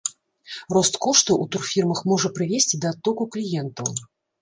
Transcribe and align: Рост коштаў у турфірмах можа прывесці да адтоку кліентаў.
Рост 0.77 0.97
коштаў 1.07 1.37
у 1.45 1.47
турфірмах 1.57 2.03
можа 2.15 2.33
прывесці 2.41 2.83
да 2.87 2.97
адтоку 2.97 3.33
кліентаў. 3.37 3.97